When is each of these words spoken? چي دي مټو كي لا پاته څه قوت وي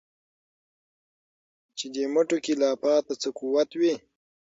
چي 1.77 1.85
دي 1.93 2.03
مټو 2.13 2.37
كي 2.45 2.53
لا 2.61 2.71
پاته 2.83 3.13
څه 3.21 3.29
قوت 3.39 3.69
وي 3.79 3.93